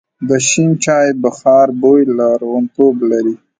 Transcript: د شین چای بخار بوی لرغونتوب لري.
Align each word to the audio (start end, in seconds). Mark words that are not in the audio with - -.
د 0.27 0.31
شین 0.47 0.71
چای 0.83 1.07
بخار 1.23 1.67
بوی 1.81 2.01
لرغونتوب 2.17 2.95
لري. 3.11 3.35